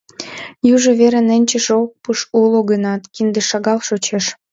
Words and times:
Южо 0.73 0.91
вере 0.99 1.21
ненче 1.27 1.59
шопыш 1.65 2.19
уло 2.41 2.59
гынат, 2.69 3.01
кинде 3.13 3.41
шагал 3.49 3.79
шочеш. 3.87 4.25